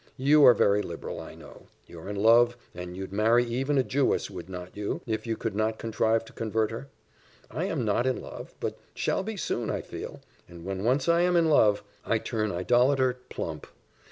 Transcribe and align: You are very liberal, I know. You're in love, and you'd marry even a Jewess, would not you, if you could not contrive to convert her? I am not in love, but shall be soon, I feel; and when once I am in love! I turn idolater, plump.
You 0.17 0.43
are 0.47 0.55
very 0.55 0.81
liberal, 0.81 1.19
I 1.19 1.35
know. 1.35 1.67
You're 1.85 2.09
in 2.09 2.15
love, 2.15 2.57
and 2.73 2.97
you'd 2.97 3.11
marry 3.13 3.45
even 3.45 3.77
a 3.77 3.83
Jewess, 3.83 4.31
would 4.31 4.49
not 4.49 4.75
you, 4.75 5.01
if 5.05 5.27
you 5.27 5.37
could 5.37 5.55
not 5.55 5.77
contrive 5.77 6.25
to 6.25 6.33
convert 6.33 6.71
her? 6.71 6.87
I 7.51 7.65
am 7.65 7.85
not 7.85 8.07
in 8.07 8.19
love, 8.19 8.55
but 8.59 8.79
shall 8.95 9.21
be 9.21 9.37
soon, 9.37 9.69
I 9.69 9.81
feel; 9.81 10.19
and 10.49 10.65
when 10.65 10.83
once 10.83 11.07
I 11.07 11.21
am 11.21 11.35
in 11.35 11.49
love! 11.51 11.83
I 12.03 12.17
turn 12.17 12.51
idolater, 12.51 13.19
plump. 13.29 13.67